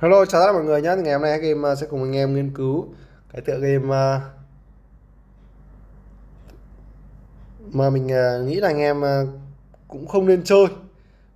Hello 0.00 0.24
chào 0.24 0.40
tất 0.40 0.46
cả 0.46 0.52
mọi 0.52 0.64
người 0.64 0.82
nhé. 0.82 0.96
Ngày 0.96 1.12
hôm 1.12 1.22
nay 1.22 1.38
game 1.38 1.72
uh, 1.72 1.78
sẽ 1.78 1.86
cùng 1.90 2.02
anh 2.02 2.16
em 2.16 2.34
nghiên 2.34 2.54
cứu 2.54 2.86
cái 3.32 3.42
tựa 3.42 3.58
game 3.58 3.86
uh, 3.86 4.22
mà 7.74 7.90
mình 7.90 8.06
uh, 8.06 8.46
nghĩ 8.46 8.60
là 8.60 8.68
anh 8.68 8.78
em 8.78 9.02
cũng 9.88 10.06
không 10.08 10.26
nên 10.26 10.44
chơi 10.44 10.66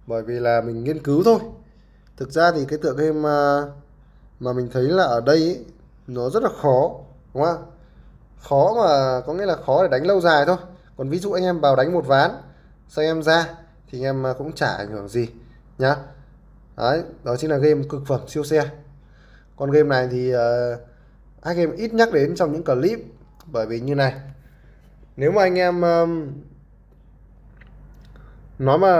bởi 0.06 0.22
vì 0.22 0.34
là 0.34 0.60
mình 0.60 0.84
nghiên 0.84 1.02
cứu 1.02 1.22
thôi. 1.24 1.38
Thực 2.16 2.30
ra 2.30 2.52
thì 2.52 2.64
cái 2.68 2.78
tựa 2.82 2.94
game 2.94 3.12
mà 4.40 4.52
mình 4.52 4.68
thấy 4.72 4.82
là 4.82 5.04
ở 5.04 5.20
đây 5.20 5.38
ấy, 5.38 5.64
nó 6.06 6.30
rất 6.30 6.42
là 6.42 6.50
khó 6.62 6.90
đúng 7.34 7.44
không? 7.44 7.64
Khó 8.38 8.74
mà 8.76 9.20
có 9.26 9.32
nghĩa 9.32 9.46
là 9.46 9.56
khó 9.66 9.82
để 9.82 9.88
đánh 9.88 10.06
lâu 10.06 10.20
dài 10.20 10.44
thôi. 10.46 10.56
Còn 10.96 11.08
ví 11.08 11.18
dụ 11.18 11.32
anh 11.32 11.44
em 11.44 11.60
vào 11.60 11.76
đánh 11.76 11.92
một 11.92 12.06
ván 12.06 12.30
sau 12.88 13.04
em 13.04 13.22
ra 13.22 13.46
thì 13.90 13.98
anh 13.98 14.04
em 14.04 14.24
cũng 14.38 14.52
chả 14.52 14.66
ảnh 14.66 14.90
hưởng 14.90 15.08
gì 15.08 15.28
nhá 15.78 15.96
đấy 16.80 17.02
đó 17.24 17.36
chính 17.36 17.50
là 17.50 17.56
game 17.56 17.82
cực 17.88 18.02
phẩm 18.06 18.20
siêu 18.28 18.44
xe. 18.44 18.70
Con 19.56 19.70
game 19.70 19.88
này 19.88 20.08
thì 20.12 20.34
uh, 20.34 20.40
anh 21.40 21.58
em 21.58 21.76
ít 21.76 21.94
nhắc 21.94 22.12
đến 22.12 22.34
trong 22.34 22.52
những 22.52 22.64
clip 22.64 23.00
bởi 23.46 23.66
vì 23.66 23.80
như 23.80 23.94
này. 23.94 24.14
Nếu 25.16 25.32
mà 25.32 25.42
anh 25.42 25.58
em 25.58 25.82
um, 25.82 26.32
nói 28.58 28.78
mà 28.78 28.92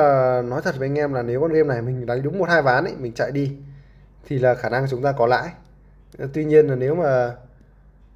nói 0.43 0.61
thật 0.65 0.75
với 0.79 0.89
anh 0.89 0.99
em 0.99 1.13
là 1.13 1.23
nếu 1.23 1.41
con 1.41 1.53
game 1.53 1.69
này 1.69 1.83
mình 1.83 2.07
đánh 2.07 2.23
đúng 2.23 2.39
một 2.39 2.49
hai 2.49 2.63
ván 2.63 2.85
ấy 2.85 2.95
mình 2.99 3.13
chạy 3.13 3.33
đi 3.33 3.57
thì 4.27 4.39
là 4.39 4.55
khả 4.55 4.69
năng 4.69 4.87
chúng 4.91 5.03
ta 5.03 5.13
có 5.13 5.27
lãi. 5.27 5.49
Tuy 6.33 6.45
nhiên 6.45 6.67
là 6.67 6.75
nếu 6.75 6.95
mà 6.95 7.27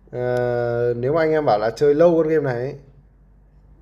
uh, 0.06 0.96
nếu 0.96 1.14
mà 1.14 1.20
anh 1.20 1.30
em 1.30 1.44
bảo 1.44 1.58
là 1.58 1.70
chơi 1.70 1.94
lâu 1.94 2.16
con 2.18 2.28
game 2.28 2.44
này 2.44 2.60
ấy, 2.60 2.74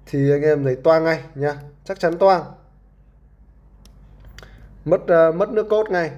thì 0.06 0.30
anh 0.30 0.42
em 0.42 0.64
thấy 0.64 0.76
toang 0.76 1.04
ngay 1.04 1.20
nha. 1.34 1.56
Chắc 1.84 2.00
chắn 2.00 2.18
toang 2.18 2.42
mất 4.84 5.00
uh, 5.02 5.34
mất 5.34 5.48
nước 5.48 5.66
cốt 5.70 5.90
ngay. 5.90 6.10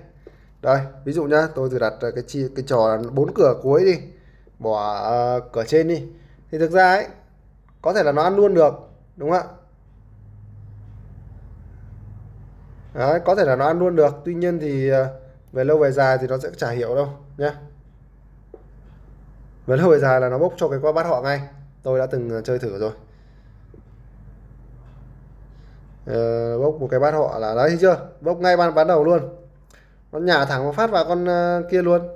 Đây 0.63 0.81
ví 1.05 1.13
dụ 1.13 1.25
nhá 1.25 1.49
tôi 1.55 1.71
thử 1.71 1.79
đặt 1.79 1.93
ờ, 2.01 2.11
cái 2.11 2.25
chi 2.27 2.49
cái 2.57 2.65
trò 2.69 2.99
bốn 3.13 3.35
cửa 3.35 3.55
cuối 3.63 3.85
đi 3.85 3.99
bỏ 4.59 5.11
uh, 5.39 5.53
cửa 5.53 5.65
trên 5.65 5.89
đi. 5.89 6.09
Thì 6.51 6.59
thực 6.59 6.71
ra 6.71 6.95
ấy 6.95 7.07
có 7.83 7.93
thể 7.93 8.03
là 8.03 8.13
nó 8.13 8.23
ăn 8.23 8.37
luôn 8.37 8.55
được 8.55 8.75
đúng 9.17 9.31
không 9.31 9.41
ạ? 9.41 9.49
Đấy, 12.95 13.21
có 13.25 13.35
thể 13.35 13.45
là 13.45 13.57
nó 13.57 13.67
ăn 13.67 13.79
luôn 13.79 13.97
được 13.97 14.15
tuy 14.25 14.35
nhiên 14.35 14.59
thì 14.61 14.93
uh, 14.93 14.97
về 15.53 15.65
lâu 15.65 15.79
về 15.79 15.91
dài 15.91 16.19
thì 16.21 16.27
nó 16.27 16.39
sẽ 16.39 16.51
chả 16.57 16.71
hiểu 16.71 16.95
đâu 16.95 17.09
nhá. 17.37 17.55
Về 19.67 19.77
lâu 19.77 19.91
về 19.91 19.99
dài 19.99 20.21
là 20.21 20.29
nó 20.29 20.39
bốc 20.39 20.55
cho 20.57 20.69
cái 20.69 20.79
qua 20.83 20.93
bắt 20.93 21.07
họ 21.07 21.23
ngay. 21.23 21.41
Tôi 21.83 21.99
đã 21.99 22.07
từng 22.07 22.43
chơi 22.45 22.59
thử 22.59 22.79
rồi 22.79 22.93
uh, 26.11 26.63
bốc 26.63 26.81
một 26.81 26.89
cái 26.91 27.01
bát 27.01 27.15
họ 27.15 27.39
là 27.39 27.55
đấy 27.55 27.79
chưa? 27.81 28.07
Bốc 28.21 28.39
ngay 28.41 28.57
ban 28.57 28.75
bán 28.75 28.87
đầu 28.87 29.05
luôn. 29.05 29.21
Nó 30.13 30.19
nhả 30.19 30.45
thẳng 30.45 30.65
một 30.65 30.75
phát 30.75 30.91
vào 30.91 31.05
con 31.05 31.25
uh, 31.25 31.71
kia 31.71 31.83
luôn. 31.83 32.09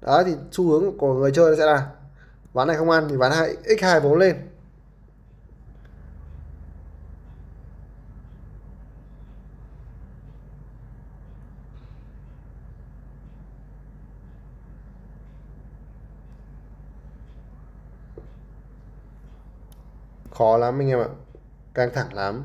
Đó 0.00 0.22
thì 0.26 0.34
xu 0.52 0.70
hướng 0.70 0.98
của 0.98 1.14
người 1.14 1.32
chơi 1.32 1.56
sẽ 1.56 1.66
là 1.66 1.86
ván 2.52 2.68
này 2.68 2.76
không 2.76 2.90
ăn 2.90 3.06
thì 3.08 3.16
ván 3.16 3.32
hai 3.32 3.56
x 3.80 3.82
2 3.82 4.00
vốn 4.00 4.18
lên. 4.18 4.36
Khó 20.38 20.56
lắm 20.56 20.78
anh 20.82 20.88
em 20.88 20.98
ạ. 20.98 21.08
Căng 21.74 21.90
thẳng 21.94 22.14
lắm. 22.14 22.44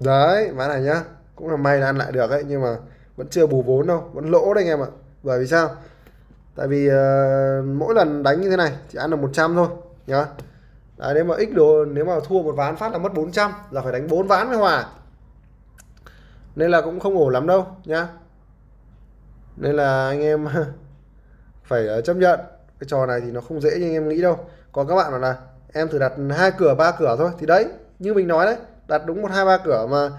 Đấy 0.00 0.50
ván 0.50 0.68
này 0.68 0.80
nhá. 0.80 1.02
Cũng 1.36 1.50
là 1.50 1.56
may 1.56 1.78
là 1.78 1.86
ăn 1.86 1.96
lại 1.96 2.12
được 2.12 2.30
ấy 2.30 2.44
nhưng 2.46 2.62
mà 2.62 2.76
vẫn 3.16 3.28
chưa 3.28 3.46
bù 3.46 3.62
vốn 3.62 3.86
đâu 3.86 4.10
vẫn 4.12 4.30
lỗ 4.30 4.54
đấy 4.54 4.64
anh 4.64 4.68
em 4.68 4.82
ạ. 4.82 4.90
Bởi 5.22 5.40
vì 5.40 5.46
sao? 5.46 5.70
Tại 6.56 6.68
vì 6.68 6.88
uh, 6.88 7.64
mỗi 7.64 7.94
lần 7.94 8.22
đánh 8.22 8.40
như 8.40 8.50
thế 8.50 8.56
này 8.56 8.72
chỉ 8.88 8.98
ăn 8.98 9.10
được 9.10 9.16
100 9.16 9.54
thôi 9.54 9.68
nhá. 10.06 10.26
Đấy, 10.96 11.14
nếu 11.14 11.24
mà 11.24 11.34
x 11.38 11.54
đồ 11.54 11.84
nếu 11.84 12.04
mà 12.04 12.14
thua 12.24 12.42
một 12.42 12.52
ván 12.52 12.76
phát 12.76 12.92
là 12.92 12.98
mất 12.98 13.14
400 13.14 13.52
là 13.70 13.80
phải 13.82 13.92
đánh 13.92 14.08
4 14.08 14.26
ván 14.26 14.48
mới 14.48 14.56
hòa. 14.56 14.86
Nên 16.56 16.70
là 16.70 16.80
cũng 16.80 17.00
không 17.00 17.18
ổn 17.18 17.32
lắm 17.32 17.46
đâu 17.46 17.66
nhá. 17.84 18.08
Nên 19.56 19.76
là 19.76 20.08
anh 20.08 20.20
em 20.20 20.48
phải 21.64 21.86
ờ, 21.86 22.00
chấp 22.00 22.16
nhận. 22.16 22.40
Cái 22.78 22.86
trò 22.88 23.06
này 23.06 23.20
thì 23.20 23.30
nó 23.30 23.40
không 23.40 23.60
dễ 23.60 23.70
như 23.78 23.86
anh 23.86 23.92
em 23.92 24.08
nghĩ 24.08 24.22
đâu. 24.22 24.38
Còn 24.72 24.88
các 24.88 24.94
bạn 24.94 25.10
bảo 25.10 25.20
là 25.20 25.36
em 25.72 25.88
thử 25.88 25.98
đặt 25.98 26.12
hai 26.30 26.50
cửa 26.58 26.74
ba 26.74 26.92
cửa 26.98 27.16
thôi. 27.18 27.30
Thì 27.38 27.46
đấy 27.46 27.66
như 27.98 28.14
mình 28.14 28.28
nói 28.28 28.46
đấy 28.46 28.56
đặt 28.90 29.02
đúng 29.06 29.22
một 29.22 29.30
hai 29.30 29.44
ba 29.44 29.58
cửa 29.64 29.86
mà 29.90 30.10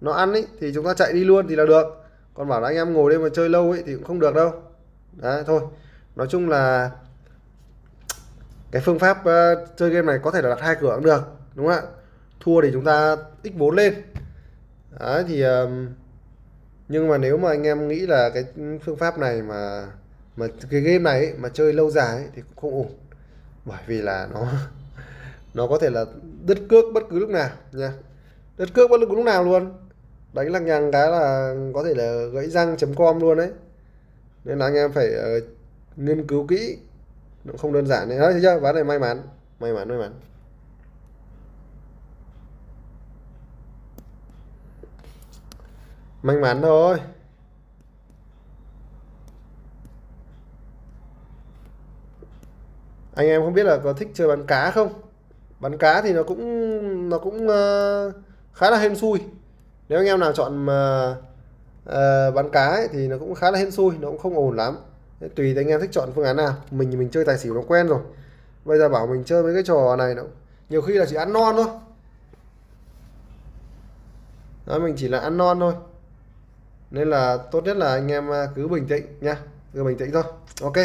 nó 0.00 0.12
ăn 0.12 0.32
ấy 0.32 0.46
thì 0.60 0.72
chúng 0.74 0.84
ta 0.84 0.94
chạy 0.94 1.12
đi 1.12 1.24
luôn 1.24 1.48
thì 1.48 1.56
là 1.56 1.66
được. 1.66 1.84
Còn 2.34 2.48
bảo 2.48 2.60
là 2.60 2.68
anh 2.68 2.76
em 2.76 2.92
ngồi 2.92 3.10
đây 3.10 3.18
mà 3.18 3.28
chơi 3.34 3.48
lâu 3.48 3.70
ấy 3.70 3.82
thì 3.86 3.94
cũng 3.94 4.04
không 4.04 4.20
được 4.20 4.34
đâu. 4.34 4.52
Đấy 5.12 5.44
thôi. 5.46 5.60
Nói 6.16 6.26
chung 6.30 6.48
là 6.48 6.90
cái 8.70 8.82
phương 8.82 8.98
pháp 8.98 9.18
uh, 9.20 9.68
chơi 9.76 9.90
game 9.90 10.06
này 10.06 10.18
có 10.22 10.30
thể 10.30 10.42
là 10.42 10.48
đặt 10.48 10.60
hai 10.60 10.76
cửa 10.80 10.92
cũng 10.94 11.04
được 11.04 11.22
đúng 11.54 11.66
không 11.66 11.74
ạ? 11.74 11.82
Thua 12.40 12.60
thì 12.62 12.70
chúng 12.72 12.84
ta 12.84 13.16
x 13.44 13.48
4 13.54 13.74
lên. 13.74 13.94
Đấy 15.00 15.24
thì 15.28 15.44
uh, 15.44 15.50
nhưng 16.88 17.08
mà 17.08 17.18
nếu 17.18 17.36
mà 17.36 17.48
anh 17.48 17.66
em 17.66 17.88
nghĩ 17.88 18.06
là 18.06 18.30
cái 18.34 18.44
phương 18.84 18.96
pháp 18.96 19.18
này 19.18 19.42
mà 19.42 19.86
mà 20.36 20.46
cái 20.70 20.80
game 20.80 20.98
này 20.98 21.18
ấy, 21.18 21.34
mà 21.38 21.48
chơi 21.48 21.72
lâu 21.72 21.90
dài 21.90 22.16
ấy, 22.16 22.26
thì 22.34 22.42
cũng 22.42 22.56
không 22.56 22.82
ổn. 22.82 22.92
Bởi 23.64 23.78
vì 23.86 24.02
là 24.02 24.28
nó 24.32 24.46
nó 25.54 25.66
có 25.66 25.78
thể 25.78 25.90
là 25.90 26.04
đứt 26.44 26.58
cước 26.68 26.84
bất 26.94 27.02
cứ 27.10 27.18
lúc 27.18 27.30
nào 27.30 27.50
nha 27.72 27.92
đất 28.60 28.68
cước 28.74 28.90
bất 28.90 29.00
lực 29.00 29.10
lúc 29.10 29.24
nào 29.24 29.44
luôn. 29.44 29.72
Đánh 30.32 30.52
lằng 30.52 30.64
nhằng 30.64 30.92
cái 30.92 31.10
là 31.10 31.54
có 31.74 31.84
thể 31.84 31.94
là 31.94 32.26
gãy 32.32 32.50
răng 32.50 32.76
chấm 32.76 32.94
com 32.94 33.20
luôn 33.20 33.38
đấy. 33.38 33.50
Nên 34.44 34.58
là 34.58 34.66
anh 34.66 34.74
em 34.74 34.92
phải 34.92 35.08
uh, 35.08 35.44
nghiên 35.96 36.26
cứu 36.26 36.46
kỹ. 36.46 36.78
Nó 37.44 37.54
không 37.58 37.72
đơn 37.72 37.86
giản 37.86 38.08
đấy. 38.08 38.18
Đấy 38.18 38.32
thấy 38.32 38.42
chưa? 38.42 38.58
Ván 38.58 38.74
này 38.74 38.84
may 38.84 38.98
mắn. 38.98 39.22
May 39.60 39.72
mắn 39.72 39.88
may 39.88 39.98
mắn. 39.98 40.12
May 46.22 46.36
mắn 46.36 46.62
thôi. 46.62 46.98
Anh 53.14 53.26
em 53.26 53.42
không 53.42 53.54
biết 53.54 53.64
là 53.64 53.78
có 53.84 53.92
thích 53.92 54.08
chơi 54.14 54.28
bắn 54.28 54.46
cá 54.46 54.70
không? 54.70 54.92
Bắn 55.60 55.78
cá 55.78 56.02
thì 56.02 56.12
nó 56.12 56.22
cũng 56.22 57.08
nó 57.08 57.18
cũng 57.18 57.46
uh, 57.46 58.14
khá 58.54 58.70
là 58.70 58.78
hên 58.78 58.96
xui. 58.96 59.18
Nếu 59.88 59.98
anh 59.98 60.06
em 60.06 60.20
nào 60.20 60.32
chọn 60.32 60.66
mà 60.66 61.10
uh, 61.88 62.34
bán 62.34 62.50
cá 62.52 62.66
ấy, 62.66 62.88
thì 62.92 63.08
nó 63.08 63.18
cũng 63.18 63.34
khá 63.34 63.50
là 63.50 63.58
hên 63.58 63.70
xui 63.70 63.94
nó 64.00 64.08
cũng 64.08 64.18
không 64.18 64.36
ổn 64.36 64.56
lắm. 64.56 64.76
Tùy 65.36 65.54
anh 65.56 65.68
em 65.68 65.80
thích 65.80 65.90
chọn 65.92 66.12
phương 66.14 66.24
án 66.24 66.36
nào. 66.36 66.54
Mình 66.70 66.90
thì 66.90 66.96
mình 66.96 67.10
chơi 67.10 67.24
tài 67.24 67.38
xỉu 67.38 67.54
nó 67.54 67.60
quen 67.68 67.86
rồi. 67.86 68.00
Bây 68.64 68.78
giờ 68.78 68.88
bảo 68.88 69.06
mình 69.06 69.24
chơi 69.24 69.42
mấy 69.42 69.54
cái 69.54 69.62
trò 69.62 69.96
này 69.96 70.14
nó 70.14 70.22
nhiều 70.68 70.82
khi 70.82 70.92
là 70.92 71.06
chỉ 71.08 71.16
ăn 71.16 71.32
non 71.32 71.54
thôi. 71.56 71.66
Đó 74.66 74.78
mình 74.78 74.94
chỉ 74.98 75.08
là 75.08 75.18
ăn 75.18 75.36
non 75.36 75.60
thôi. 75.60 75.74
Nên 76.90 77.10
là 77.10 77.36
tốt 77.36 77.64
nhất 77.64 77.76
là 77.76 77.92
anh 77.92 78.12
em 78.12 78.28
ờ, 78.28 78.48
cứ 78.54 78.68
bình 78.68 78.86
tĩnh 78.88 79.06
nha. 79.20 79.36
Cứ 79.74 79.84
bình 79.84 79.98
tĩnh 79.98 80.12
thôi. 80.12 80.22
Ok. 80.62 80.76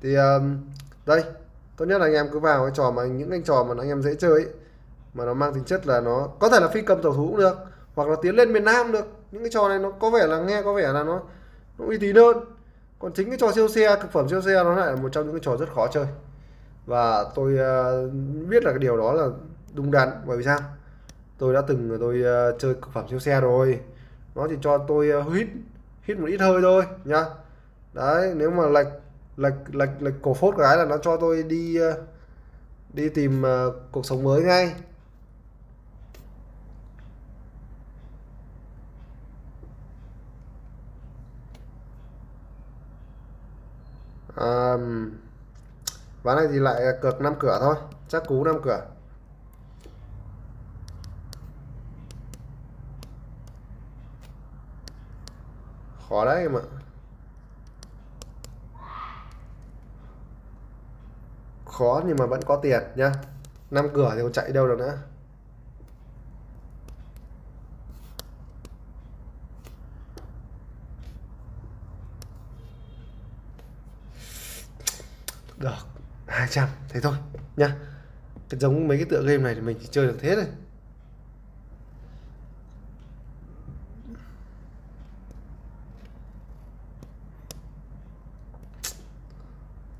Thì 0.00 0.14
um, 0.14 0.58
đây. 1.06 1.22
Tốt 1.76 1.84
nhất 1.84 1.98
là 1.98 2.06
anh 2.06 2.14
em 2.14 2.28
cứ 2.32 2.38
vào 2.38 2.64
cái 2.64 2.72
trò 2.74 2.90
mà 2.90 3.04
những 3.04 3.30
anh 3.30 3.42
trò 3.42 3.64
mà 3.64 3.74
anh 3.78 3.88
em 3.88 4.02
dễ 4.02 4.14
chơi 4.14 4.32
ấy, 4.32 4.46
mà 5.18 5.24
nó 5.24 5.34
mang 5.34 5.54
tính 5.54 5.64
chất 5.64 5.86
là 5.86 6.00
nó 6.00 6.28
có 6.38 6.48
thể 6.48 6.60
là 6.60 6.68
phi 6.68 6.82
cầm 6.82 7.02
tàu 7.02 7.12
thú 7.12 7.26
cũng 7.26 7.36
được 7.36 7.56
hoặc 7.94 8.08
là 8.08 8.16
tiến 8.22 8.34
lên 8.36 8.52
miền 8.52 8.64
Nam 8.64 8.92
được. 8.92 9.06
Những 9.30 9.42
cái 9.42 9.50
trò 9.50 9.68
này 9.68 9.78
nó 9.78 9.90
có 9.90 10.10
vẻ 10.10 10.26
là 10.26 10.38
nghe 10.38 10.62
có 10.62 10.74
vẻ 10.74 10.92
là 10.92 11.02
nó 11.02 11.20
nó 11.78 11.86
uy 11.86 11.98
tín 11.98 12.16
hơn. 12.16 12.36
Còn 12.98 13.12
chính 13.12 13.28
cái 13.28 13.38
trò 13.38 13.52
siêu 13.52 13.68
xe 13.68 13.96
thực 14.02 14.12
phẩm 14.12 14.28
siêu 14.28 14.40
xe 14.40 14.64
nó 14.64 14.74
lại 14.74 14.86
là 14.86 14.96
một 14.96 15.08
trong 15.12 15.24
những 15.24 15.34
cái 15.34 15.40
trò 15.44 15.56
rất 15.56 15.68
khó 15.74 15.86
chơi. 15.86 16.06
Và 16.86 17.24
tôi 17.34 17.52
uh, 17.52 18.12
biết 18.48 18.64
là 18.64 18.70
cái 18.70 18.78
điều 18.78 18.96
đó 18.96 19.12
là 19.12 19.26
đúng 19.74 19.90
đắn 19.90 20.08
bởi 20.26 20.36
vì 20.36 20.44
sao? 20.44 20.58
Tôi 21.38 21.54
đã 21.54 21.60
từng 21.60 21.96
tôi 22.00 22.20
uh, 22.20 22.58
chơi 22.60 22.74
thực 22.74 22.92
phẩm 22.92 23.04
siêu 23.10 23.18
xe 23.18 23.40
rồi. 23.40 23.80
Nó 24.34 24.46
chỉ 24.48 24.54
cho 24.60 24.78
tôi 24.78 25.10
uh, 25.20 25.32
hít 25.34 25.46
hít 26.02 26.18
một 26.18 26.26
ít 26.26 26.40
hơi 26.40 26.62
thôi 26.62 26.84
nhá. 27.04 27.24
Đấy 27.92 28.32
nếu 28.36 28.50
mà 28.50 28.66
lệch 28.66 28.86
lệch 29.36 29.54
lệch 29.72 29.90
lệch 30.00 30.14
cổ 30.22 30.34
phốt 30.34 30.54
cái 30.58 30.76
là 30.76 30.84
nó 30.84 30.96
cho 30.96 31.16
tôi 31.16 31.42
đi 31.42 31.78
uh, 31.90 31.94
đi 32.92 33.08
tìm 33.08 33.42
uh, 33.42 33.74
cuộc 33.92 34.06
sống 34.06 34.24
mới 34.24 34.42
ngay. 34.42 34.74
À, 44.38 44.76
ván 46.22 46.36
này 46.36 46.46
thì 46.50 46.58
lại 46.58 46.82
cược 47.02 47.20
5 47.20 47.34
cửa 47.38 47.58
thôi 47.60 47.76
chắc 48.08 48.22
cú 48.26 48.44
5 48.44 48.62
cửa. 48.62 48.86
Khó 56.08 56.24
đấy 56.24 56.42
em 56.42 56.56
ạ. 56.56 56.62
Khó 61.66 62.02
nhưng 62.06 62.16
mà 62.16 62.26
vẫn 62.26 62.40
có 62.46 62.56
tiền 62.62 62.82
nhá. 62.96 63.12
Năm 63.70 63.88
cửa 63.94 64.12
thì 64.16 64.22
còn 64.22 64.32
chạy 64.32 64.52
đâu 64.52 64.68
được 64.68 64.78
nữa. 64.78 64.98
Được 75.58 75.74
200 76.26 76.68
thế 76.88 77.00
thôi 77.00 77.14
nha 77.56 77.76
cái 78.48 78.60
giống 78.60 78.88
mấy 78.88 78.98
cái 78.98 79.06
tựa 79.10 79.22
game 79.22 79.42
này 79.42 79.54
thì 79.54 79.60
mình 79.60 79.76
chỉ 79.80 79.88
chơi 79.90 80.06
được 80.06 80.16
thế 80.20 80.34
thôi. 80.34 80.46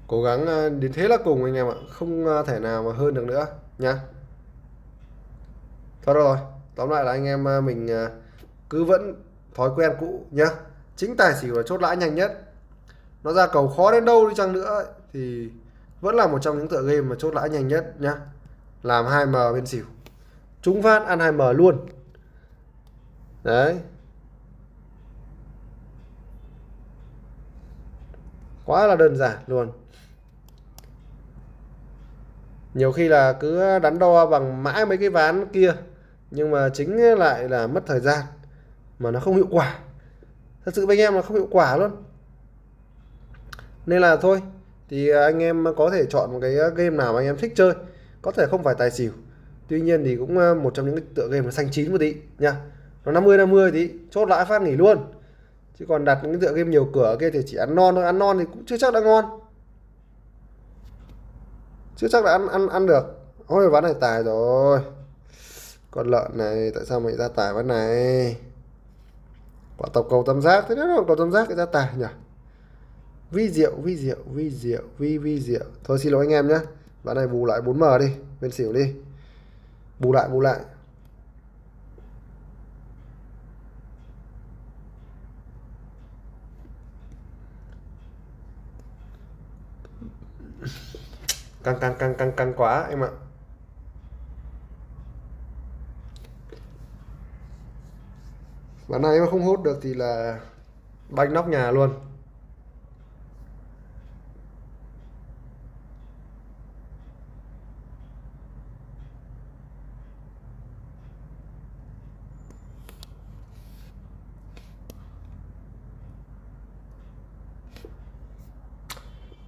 Cố 0.07 0.23
gắng 0.23 0.47
ờ, 0.47 0.71
đến 0.71 0.93
thế 0.93 1.09
là 1.09 1.17
cùng 1.25 1.45
anh 1.45 1.55
em 1.55 1.69
ạ, 1.69 1.75
không 1.91 2.27
ờ, 2.27 2.43
thể 2.43 2.61
nào 2.61 2.83
mà 2.83 2.93
hơn 2.93 3.15
được 3.15 3.25
nữa 3.25 3.47
nha 3.79 4.01
thôi 6.03 6.15
rồi, 6.15 6.37
tóm 6.75 6.91
lại 6.91 7.05
là 7.05 7.13
anh 7.13 7.25
em 7.25 7.45
ờ, 7.45 7.61
mình 7.61 7.89
cứ 8.71 8.85
vẫn 8.85 9.15
thói 9.55 9.71
quen 9.77 9.93
cũ, 10.01 10.27
nhá. 10.31 10.47
Chính 10.97 11.17
tài 11.17 11.35
xỉu 11.35 11.55
là 11.55 11.63
chốt 11.67 11.83
lãi 11.83 11.97
nhanh 11.97 12.15
nhất. 12.15 12.43
Nó 13.23 13.33
ra 13.33 13.47
cầu 13.47 13.69
khó 13.69 13.93
đến 13.93 14.05
đâu 14.05 14.29
đi 14.29 14.35
chăng 14.35 14.53
nữa 14.53 14.85
thì 15.19 15.51
vẫn 16.01 16.15
là 16.15 16.27
một 16.27 16.39
trong 16.43 16.59
những 16.59 16.69
tựa 16.69 16.83
game 16.83 17.01
mà 17.01 17.17
chốt 17.19 17.35
lãi 17.35 17.51
nhanh 17.51 17.69
nhất 17.69 18.01
nhá. 18.01 18.15
Làm 18.83 19.05
2m 19.05 19.55
bên 19.55 19.67
xỉu. 19.67 19.85
Trúng 20.63 20.83
phát, 20.83 21.07
ăn 21.07 21.19
2m 21.19 21.53
luôn. 21.53 21.87
Đấy. 23.43 23.81
Quá 28.65 28.87
là 28.87 28.97
đơn 28.97 29.17
giản 29.17 29.37
luôn. 29.47 29.73
Nhiều 32.75 32.93
khi 32.93 33.09
là 33.09 33.33
cứ 33.33 33.79
đắn 33.79 33.99
đo 33.99 34.27
bằng 34.27 34.63
mãi 34.63 34.87
mấy 34.87 34.99
cái 34.99 35.11
ván 35.11 35.47
kia, 35.53 35.75
nhưng 36.31 36.51
mà 36.51 36.69
chính 36.75 36.97
lại 36.97 37.49
là 37.49 37.67
mất 37.67 37.83
thời 37.87 38.01
gian, 38.01 38.25
mà 38.99 39.11
nó 39.11 39.21
không 39.21 39.37
hiệu 39.37 39.49
quả. 39.51 39.79
Thật 40.65 40.75
sự 40.75 40.87
với 40.87 40.97
anh 40.97 41.07
em 41.07 41.15
là 41.15 41.23
không 41.23 41.37
hiệu 41.37 41.49
quả 41.51 41.77
luôn. 41.77 41.91
Nên 43.87 44.03
là 44.03 44.17
thôi 44.17 44.43
thì 44.91 45.09
à, 45.09 45.21
anh 45.21 45.43
em 45.43 45.65
có 45.77 45.91
thể 45.91 46.07
chọn 46.11 46.33
một 46.33 46.39
cái 46.43 46.59
à, 46.59 46.69
game 46.69 46.97
nào 46.97 47.13
mà 47.13 47.21
anh 47.21 47.27
em 47.27 47.37
thích 47.37 47.53
chơi, 47.57 47.75
có 48.23 48.31
thể 48.33 48.47
không 48.51 48.63
phải 48.63 48.75
tài 48.79 48.91
xỉu. 48.91 49.13
Tuy 49.69 49.81
nhiên 49.81 50.05
thì 50.05 50.17
cũng 50.17 50.39
à, 50.39 50.55
một 50.55 50.75
trong 50.75 50.87
những 50.87 50.97
cái 50.97 51.05
tựa 51.15 51.29
game 51.31 51.45
nó 51.45 51.51
xanh 51.51 51.69
chín 51.71 51.93
một 51.93 51.99
tí, 52.01 52.15
nha. 52.39 52.57
Nó 53.05 53.13
50 53.13 53.39
50 53.39 53.73
tí, 53.73 53.91
chốt 54.11 54.29
lãi 54.29 54.45
phát 54.45 54.63
nghỉ 54.63 54.77
luôn. 54.77 54.99
Chứ 55.79 55.85
còn 55.89 56.05
đặt 56.05 56.19
những 56.23 56.41
tựa 56.41 56.53
game 56.53 56.71
nhiều 56.71 56.89
cửa 56.95 57.17
kia 57.21 57.31
thì 57.31 57.41
chỉ 57.47 57.57
ăn 57.57 57.75
non 57.75 57.95
thôi, 57.95 58.05
ăn 58.05 58.19
non 58.19 58.39
thì 58.39 58.45
cũng 58.45 58.65
chưa 58.67 58.77
chắc 58.77 58.93
đã 58.95 59.01
ngon. 59.01 59.25
Chưa 61.97 62.09
chắc 62.09 62.25
đã 62.25 62.33
ăn 62.33 62.49
ăn 62.49 62.69
ăn 62.69 62.87
được. 62.87 63.05
Ôi, 63.47 63.71
ván 63.71 63.85
này 63.85 63.95
tài 64.01 64.23
rồi. 64.23 64.81
Con 65.91 66.11
lợn 66.11 66.39
này, 66.39 66.71
tại 66.75 66.85
sao 66.87 67.01
mày 67.01 67.17
ra 67.17 67.29
tài 67.29 67.53
ván 67.53 67.67
này? 67.69 68.37
Quả 69.79 69.89
tộc 69.93 70.07
cầu 70.11 70.25
tam 70.27 70.43
giác, 70.43 70.65
thế 70.69 70.75
đó 70.75 71.05
cầu 71.07 71.17
tam 71.17 71.33
giác 71.33 71.49
cái 71.49 71.57
ra 71.57 71.67
tài 71.67 71.89
nhỉ? 71.97 72.07
Vi 73.31 73.51
diệu 73.51 73.77
vi 73.77 73.97
diệu 73.97 74.17
vi 74.33 74.51
diệu, 74.51 74.83
vi 74.99 75.19
vi 75.19 75.41
diệu. 75.41 75.65
Thôi 75.85 75.99
xin 75.99 76.13
lỗi 76.13 76.27
anh 76.27 76.33
em 76.33 76.49
nhé 76.49 76.59
ván 77.03 77.17
này 77.17 77.29
bù 77.29 77.47
lại 77.47 77.61
4m 77.61 77.99
đi, 77.99 78.13
bên 78.41 78.51
xỉu 78.51 78.73
đi. 78.73 78.95
Bù 79.99 80.13
lại 80.13 80.29
bù 80.29 80.41
lại. 80.41 80.61
Căng 91.63 91.79
căng 91.81 91.95
căng 91.99 92.15
căng 92.15 92.33
căng 92.33 92.55
quá 92.57 92.87
em 92.91 93.05
ạ. 93.05 93.09
Ván 98.87 99.03
này 99.03 99.21
mà 99.21 99.27
không 99.31 99.43
hút 99.43 99.63
được 99.63 99.79
thì 99.83 99.95
là 99.95 100.41
banh 101.09 101.35
nóc 101.35 101.49
nhà 101.49 101.71
luôn. 101.71 102.08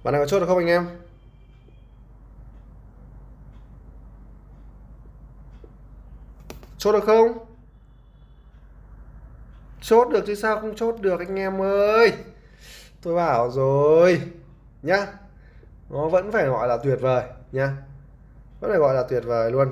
Bạn 0.03 0.13
nào 0.13 0.21
có 0.21 0.27
chốt 0.27 0.39
được 0.39 0.45
không 0.45 0.57
anh 0.57 0.67
em? 0.67 0.87
Chốt 6.77 6.91
được 6.91 7.03
không? 7.05 7.45
Chốt 9.81 10.09
được 10.09 10.23
chứ 10.27 10.35
sao 10.35 10.59
không 10.59 10.75
chốt 10.75 10.95
được 11.01 11.19
anh 11.19 11.35
em 11.35 11.61
ơi? 11.61 12.13
Tôi 13.01 13.15
bảo 13.15 13.51
rồi, 13.51 14.21
Nhá. 14.81 15.07
Nó 15.89 16.07
vẫn 16.07 16.31
phải 16.31 16.45
gọi 16.45 16.67
là 16.67 16.77
tuyệt 16.77 16.97
vời, 17.01 17.23
nhá. 17.51 17.77
Vẫn 18.59 18.71
phải 18.71 18.79
gọi 18.79 18.95
là 18.95 19.03
tuyệt 19.03 19.23
vời 19.25 19.51
luôn. 19.51 19.71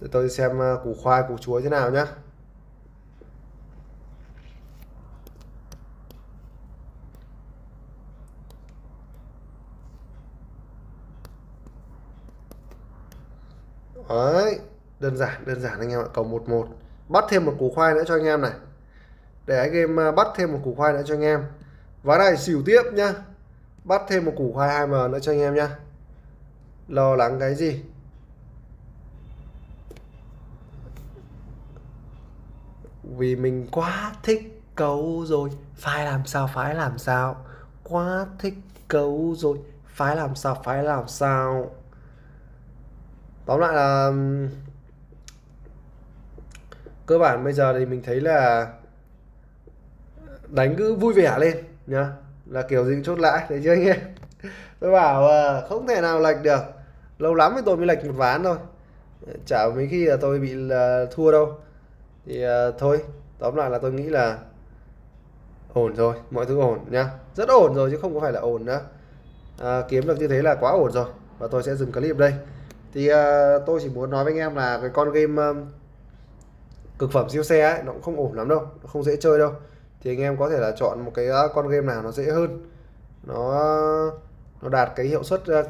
Để 0.00 0.08
tôi 0.12 0.30
xem 0.30 0.62
à, 0.62 0.74
củ 0.84 0.94
khoai, 1.02 1.22
củ 1.28 1.38
chuối 1.38 1.62
thế 1.62 1.68
nào 1.68 1.90
nhá. 1.90 2.06
Đấy, 14.22 14.58
đơn 15.00 15.16
giản, 15.16 15.44
đơn 15.46 15.60
giản 15.60 15.80
anh 15.80 15.90
em 15.90 16.00
ạ, 16.00 16.06
cầu 16.14 16.24
11. 16.24 16.68
Bắt 17.08 17.24
thêm 17.28 17.44
một 17.44 17.54
củ 17.58 17.70
khoai 17.74 17.94
nữa 17.94 18.02
cho 18.06 18.14
anh 18.14 18.24
em 18.24 18.40
này. 18.40 18.52
Để 19.46 19.58
anh 19.58 19.72
em 19.72 20.00
à, 20.00 20.12
bắt 20.12 20.26
thêm 20.36 20.52
một 20.52 20.58
củ 20.64 20.74
khoai 20.74 20.92
nữa 20.92 21.02
cho 21.06 21.14
anh 21.14 21.22
em. 21.22 21.44
Ván 22.02 22.18
này 22.18 22.36
xỉu 22.36 22.62
tiếp 22.66 22.82
nhá. 22.92 23.14
Bắt 23.84 24.02
thêm 24.08 24.24
một 24.24 24.32
củ 24.36 24.52
khoai 24.52 24.68
2M 24.68 25.10
nữa 25.10 25.18
cho 25.22 25.32
anh 25.32 25.40
em 25.40 25.54
nhá. 25.54 25.68
Lo 26.88 27.16
lắng 27.16 27.40
cái 27.40 27.54
gì? 27.54 27.82
Vì 33.02 33.36
mình 33.36 33.66
quá 33.70 34.12
thích 34.22 34.62
cấu 34.74 35.24
rồi, 35.26 35.50
phải 35.74 36.04
làm 36.04 36.26
sao 36.26 36.50
phải 36.54 36.74
làm 36.74 36.98
sao. 36.98 37.44
Quá 37.84 38.26
thích 38.38 38.54
cấu 38.88 39.34
rồi, 39.36 39.58
phải 39.86 40.16
làm 40.16 40.34
sao 40.34 40.62
phải 40.64 40.82
làm 40.82 41.08
sao 41.08 41.70
tóm 43.46 43.60
lại 43.60 43.74
là 43.74 44.12
cơ 47.06 47.18
bản 47.18 47.44
bây 47.44 47.52
giờ 47.52 47.78
thì 47.78 47.86
mình 47.86 48.02
thấy 48.02 48.20
là 48.20 48.68
đánh 50.48 50.74
cứ 50.78 50.94
vui 50.94 51.12
vẻ 51.12 51.36
lên 51.38 51.56
nhá. 51.86 52.10
Là 52.46 52.62
kiểu 52.62 52.84
gì 52.84 53.02
chốt 53.04 53.18
lãi 53.18 53.46
đấy 53.50 53.60
chứ 53.64 53.70
anh 53.70 53.84
em? 53.84 53.96
Tôi 54.80 54.92
bảo 54.92 55.26
ờ, 55.26 55.66
không 55.68 55.86
thể 55.86 56.00
nào 56.00 56.20
lệch 56.20 56.42
được. 56.42 56.60
Lâu 57.18 57.34
lắm 57.34 57.52
thì 57.56 57.62
tôi 57.64 57.76
mới 57.76 57.86
lệch 57.86 58.04
một 58.04 58.12
ván 58.16 58.42
thôi. 58.42 58.56
Chả 59.46 59.68
mấy 59.74 59.88
khi 59.90 60.04
là 60.04 60.16
tôi 60.16 60.38
bị 60.38 60.54
là 60.54 61.06
thua 61.10 61.32
đâu. 61.32 61.58
Thì 62.26 62.44
uh, 62.46 62.74
thôi 62.78 63.00
tóm 63.38 63.56
lại 63.56 63.70
là 63.70 63.78
tôi 63.78 63.92
nghĩ 63.92 64.02
là 64.02 64.38
ổn 65.72 65.96
rồi 65.96 66.14
mọi 66.30 66.46
thứ 66.46 66.60
ổn 66.60 66.78
nhá. 66.90 67.10
Rất 67.34 67.48
ổn 67.48 67.74
rồi 67.74 67.90
chứ 67.90 67.98
không 68.02 68.14
có 68.14 68.20
phải 68.20 68.32
là 68.32 68.40
ổn 68.40 68.64
nữa. 68.64 68.80
À, 69.58 69.82
kiếm 69.88 70.06
được 70.06 70.18
như 70.18 70.28
thế 70.28 70.42
là 70.42 70.54
quá 70.54 70.70
ổn 70.70 70.92
rồi. 70.92 71.06
Và 71.38 71.48
tôi 71.50 71.62
sẽ 71.62 71.74
dừng 71.74 71.92
clip 71.92 72.16
đây 72.16 72.32
thì 72.92 73.10
uh, 73.10 73.16
tôi 73.66 73.80
chỉ 73.82 73.88
muốn 73.88 74.10
nói 74.10 74.24
với 74.24 74.32
anh 74.32 74.38
em 74.38 74.54
là 74.54 74.78
cái 74.80 74.90
con 74.90 75.12
game 75.12 75.42
um, 75.42 75.66
cực 76.98 77.12
phẩm 77.12 77.28
siêu 77.30 77.42
xe 77.42 77.60
ấy 77.60 77.82
nó 77.82 77.92
cũng 77.92 78.02
không 78.02 78.16
ổn 78.16 78.32
lắm 78.32 78.48
đâu 78.48 78.60
nó 78.82 78.88
không 78.88 79.02
dễ 79.02 79.16
chơi 79.16 79.38
đâu. 79.38 79.52
Thì 80.00 80.10
anh 80.10 80.20
em 80.20 80.36
có 80.36 80.50
thể 80.50 80.58
là 80.58 80.72
chọn 80.76 81.04
một 81.04 81.12
cái 81.14 81.28
uh, 81.28 81.50
con 81.54 81.68
game 81.68 81.86
nào 81.86 82.02
nó 82.02 82.10
dễ 82.10 82.24
hơn 82.24 82.70
nó 83.22 83.62
nó 84.62 84.68
đạt 84.68 84.92
cái 84.96 85.06
hiệu 85.06 85.22
suất 85.22 85.40
uh, 85.40 85.66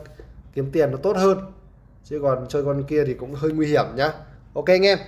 kiếm 0.54 0.70
tiền 0.72 0.90
nó 0.90 0.96
tốt 1.02 1.16
hơn. 1.16 1.38
Chứ 2.04 2.20
còn 2.22 2.48
chơi 2.48 2.64
con 2.64 2.82
kia 2.82 3.04
thì 3.06 3.14
cũng 3.14 3.34
hơi 3.34 3.52
nguy 3.52 3.66
hiểm 3.66 3.84
nhá. 3.96 4.12
Ok 4.54 4.66
anh 4.66 4.86
em. 4.86 4.98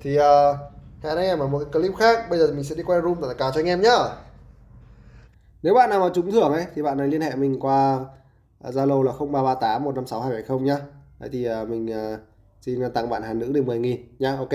Thì 0.00 0.18
uh, 0.18 0.56
hẹn 1.02 1.16
anh 1.16 1.26
em 1.26 1.38
ở 1.38 1.46
một 1.46 1.58
cái 1.58 1.72
clip 1.72 1.92
khác. 1.98 2.30
Bây 2.30 2.38
giờ 2.38 2.52
mình 2.54 2.64
sẽ 2.64 2.74
đi 2.74 2.82
quay 2.82 3.00
room 3.00 3.16
tất 3.22 3.28
cả 3.38 3.50
cho 3.54 3.60
anh 3.60 3.68
em 3.68 3.80
nhá. 3.80 3.96
Nếu 5.62 5.74
bạn 5.74 5.90
nào 5.90 6.00
mà 6.00 6.08
trúng 6.14 6.30
thưởng 6.30 6.52
ấy 6.52 6.66
thì 6.74 6.82
bạn 6.82 6.98
này 6.98 7.08
liên 7.08 7.20
hệ 7.20 7.36
mình 7.36 7.60
qua 7.60 7.98
Zalo 8.62 9.02
là 9.02 9.12
0338 9.12 9.84
156 9.84 10.20
270 10.20 10.66
nhá. 10.66 10.78
Đấy 11.20 11.30
thì 11.32 11.44
à, 11.44 11.64
mình 11.64 11.92
à, 11.92 12.18
xin 12.60 12.80
tặng 12.94 13.10
bạn 13.10 13.22
Hàn 13.22 13.38
nữ 13.38 13.52
được 13.52 13.64
10.000 13.64 13.96
nhá 14.18 14.36
ok. 14.36 14.50